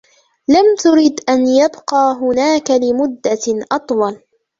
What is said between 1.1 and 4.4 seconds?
أن يبقى هناك لمدة أطول